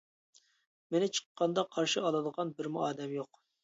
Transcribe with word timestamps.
مېنى 0.95 1.11
چىققاندا 1.19 1.67
قارشى 1.77 2.05
ئالىدىغان 2.07 2.59
بىرمۇ 2.61 2.87
ئادەم 2.91 3.19
يوق. 3.23 3.37